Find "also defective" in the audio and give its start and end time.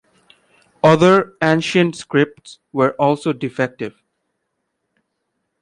2.93-4.01